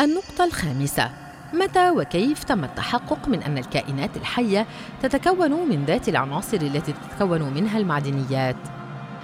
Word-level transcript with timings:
النقطة 0.00 0.44
الخامسة 0.44 1.10
متى 1.52 1.90
وكيف 1.90 2.44
تم 2.44 2.64
التحقق 2.64 3.28
من 3.28 3.42
أن 3.42 3.58
الكائنات 3.58 4.16
الحية 4.16 4.66
تتكون 5.02 5.68
من 5.68 5.84
ذات 5.84 6.08
العناصر 6.08 6.56
التي 6.56 6.92
تتكون 6.92 7.42
منها 7.42 7.78
المعدنيات؟ 7.78 8.56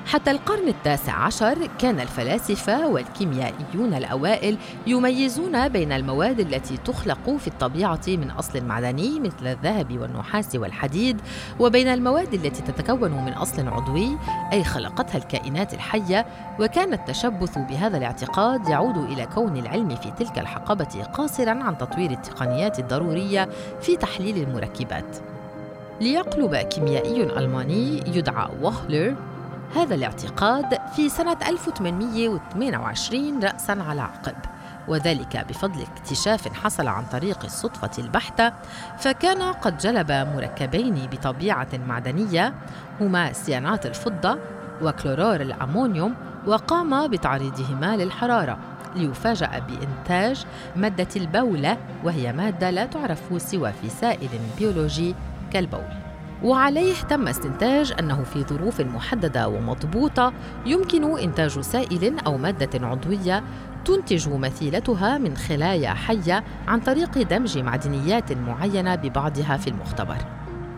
حتى 0.06 0.30
القرن 0.30 0.68
التاسع 0.68 1.12
عشر 1.12 1.68
كان 1.78 2.00
الفلاسفة 2.00 2.86
والكيميائيون 2.86 3.94
الأوائل 3.94 4.58
يميزون 4.86 5.68
بين 5.68 5.92
المواد 5.92 6.40
التي 6.40 6.76
تخلق 6.76 7.36
في 7.38 7.48
الطبيعة 7.48 8.00
من 8.08 8.30
أصل 8.30 8.64
معدني 8.64 9.20
مثل 9.20 9.46
الذهب 9.46 9.98
والنحاس 9.98 10.56
والحديد 10.56 11.20
وبين 11.60 11.88
المواد 11.88 12.34
التي 12.34 12.62
تتكون 12.62 13.10
من 13.10 13.32
أصل 13.32 13.68
عضوي 13.68 14.18
أي 14.52 14.64
خلقتها 14.64 15.18
الكائنات 15.18 15.74
الحية 15.74 16.26
وكان 16.60 16.92
التشبث 16.92 17.58
بهذا 17.58 17.98
الاعتقاد 17.98 18.68
يعود 18.68 18.96
إلى 18.96 19.26
كون 19.26 19.56
العلم 19.56 19.96
في 19.96 20.10
تلك 20.10 20.38
الحقبة 20.38 21.04
قاصرا 21.14 21.50
عن 21.50 21.78
تطوير 21.78 22.10
التقنيات 22.10 22.78
الضرورية 22.78 23.48
في 23.80 23.96
تحليل 23.96 24.42
المركبات. 24.42 25.16
ليقلب 26.00 26.56
كيميائي 26.56 27.22
ألماني 27.22 28.02
يدعى 28.16 28.48
وهلر 28.62 29.16
هذا 29.76 29.94
الاعتقاد 29.94 30.78
في 30.96 31.08
سنة 31.08 31.36
1828 31.48 33.44
رأساً 33.44 33.72
على 33.88 34.00
عقب. 34.00 34.34
وذلك 34.88 35.46
بفضل 35.48 35.82
اكتشاف 35.82 36.52
حصل 36.52 36.88
عن 36.88 37.04
طريق 37.12 37.44
الصدفة 37.44 37.90
البحتة 37.98 38.52
فكان 38.98 39.42
قد 39.42 39.78
جلب 39.78 40.12
مركبين 40.12 41.08
بطبيعة 41.12 41.68
معدنية 41.86 42.54
هما 43.00 43.32
سيانات 43.32 43.86
الفضة 43.86 44.38
وكلورور 44.82 45.40
الأمونيوم 45.40 46.14
وقام 46.46 47.08
بتعريضهما 47.08 47.96
للحرارة 47.96 48.58
ليفاجأ 48.96 49.62
بإنتاج 49.68 50.46
مادة 50.76 51.08
البولة 51.16 51.76
وهي 52.04 52.32
مادة 52.32 52.70
لا 52.70 52.86
تعرف 52.86 53.42
سوى 53.42 53.72
في 53.72 53.88
سائل 53.88 54.30
بيولوجي 54.58 55.14
كالبول. 55.52 56.11
وعليه 56.44 56.94
تم 56.94 57.28
استنتاج 57.28 57.94
أنه 58.00 58.22
في 58.22 58.42
ظروف 58.44 58.80
محددة 58.80 59.48
ومضبوطة 59.48 60.32
يمكن 60.66 61.18
إنتاج 61.18 61.60
سائل 61.60 62.18
أو 62.26 62.36
مادة 62.36 62.86
عضوية 62.86 63.42
تنتج 63.84 64.28
مثيلتها 64.28 65.18
من 65.18 65.36
خلايا 65.36 65.94
حية 65.94 66.44
عن 66.68 66.80
طريق 66.80 67.22
دمج 67.22 67.58
معدنيات 67.58 68.32
معينة 68.32 68.94
ببعضها 68.94 69.56
في 69.56 69.68
المختبر. 69.70 70.16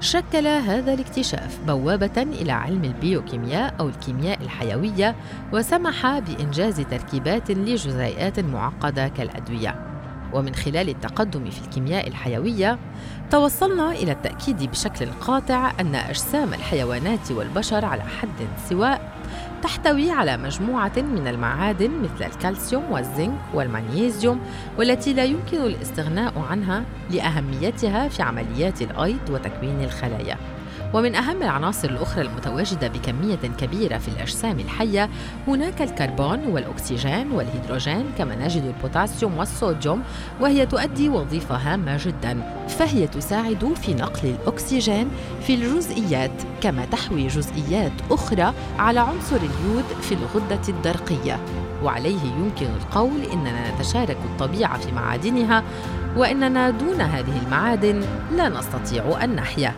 شكل 0.01 0.47
هذا 0.47 0.95
الاكتشاف 0.95 1.59
بوابة 1.67 2.23
إلى 2.23 2.53
علم 2.53 2.85
البيوكيمياء 2.85 3.75
أو 3.81 3.89
الكيمياء 3.89 4.43
الحيوية 4.43 5.17
وسمح 5.53 6.19
بإنجاز 6.19 6.81
تركيبات 6.81 7.51
لجزيئات 7.51 8.41
معقدة 8.41 9.09
كالأدوية. 9.09 9.94
ومن 10.35 10.55
خلال 10.55 10.89
التقدم 10.89 11.51
في 11.51 11.61
الكيمياء 11.61 12.09
الحيوية 12.09 12.79
توصلنا 13.31 13.93
إلى 13.93 14.13
التأكيد 14.13 14.71
بشكل 14.71 15.07
قاطع 15.21 15.73
أن 15.81 15.95
أجسام 15.95 16.55
الحيوانات 16.55 17.31
والبشر 17.31 17.85
على 17.85 18.03
حد 18.03 18.49
سواء 18.69 19.15
تحتوي 19.63 20.11
على 20.11 20.37
مجموعة 20.37 20.93
من 20.97 21.29
المعادن 21.29 21.91
مثل 21.91 22.25
الكالسيوم 22.25 22.85
والزنك 22.91 23.39
والمغنيسيوم 23.55 24.41
والتي 24.79 25.13
لا 25.13 25.25
يمكن 25.25 25.57
الاستغناء 25.57 26.39
عنها 26.51 26.85
لأهميتها 27.11 28.09
في 28.09 28.23
عمليات 28.23 28.83
الأيض 28.83 29.31
وتكوين 29.31 29.85
الخلايا. 29.85 30.37
ومن 30.95 31.15
أهم 31.15 31.43
العناصر 31.43 31.89
الأخرى 31.89 32.23
المتواجدة 32.23 32.89
بكمية 32.89 33.35
كبيرة 33.59 33.99
في 33.99 34.09
الأجسام 34.09 34.61
الحية 34.61 35.11
هناك 35.47 35.83
الكربون 35.83 36.47
والأكسجين 36.47 37.31
والهيدروجين 37.33 38.05
كما 38.19 38.37
نجد 38.37 38.65
البوتاسيوم 38.65 39.39
والصوديوم 39.39 40.03
وهي 40.41 40.67
تؤدي 40.67 41.09
وظيفة 41.09 41.57
هامة 41.57 41.99
جدا. 42.05 42.65
فهي 42.69 43.07
تساعد 43.07 43.75
في 43.83 43.95
نقل 43.95 44.29
الأكسجين 44.29 45.09
في 45.47 45.55
الجزئيات 45.55 46.43
كما 46.61 46.85
تحوي 46.85 47.27
جزئيات 47.27 47.93
أخرى 48.11 48.53
على 48.79 49.01
عنصر 49.01 49.37
اليود 49.37 49.85
في 50.03 50.15
الغدة 50.15 50.69
الدرقية. 50.69 51.41
وعليه 51.83 52.23
يمكن 52.39 52.67
القول 52.67 53.23
إننا 53.33 53.75
نتشارك 53.75 54.19
الطبيعة 54.25 54.79
في 54.79 54.93
معادنها 54.93 55.63
وإننا 56.17 56.71
دون 56.71 57.01
هذه 57.01 57.43
المعادن 57.47 58.05
لا 58.37 58.49
نستطيع 58.49 59.25
أن 59.25 59.35
نحيا 59.35 59.75